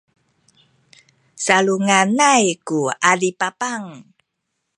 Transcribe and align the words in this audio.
salunganay 1.43 2.45
ku 2.67 2.79
adipapang 3.11 3.85